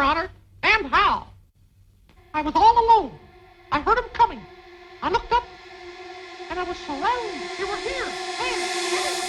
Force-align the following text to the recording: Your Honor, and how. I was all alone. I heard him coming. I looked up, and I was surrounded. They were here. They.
Your 0.00 0.06
Honor, 0.06 0.30
and 0.62 0.86
how. 0.86 1.26
I 2.32 2.40
was 2.40 2.54
all 2.56 2.72
alone. 2.72 3.12
I 3.70 3.82
heard 3.82 3.98
him 3.98 4.08
coming. 4.14 4.40
I 5.02 5.10
looked 5.10 5.30
up, 5.30 5.44
and 6.48 6.58
I 6.58 6.62
was 6.62 6.78
surrounded. 6.78 7.50
They 7.58 7.64
were 7.64 7.76
here. 7.76 8.06
They. 8.40 9.19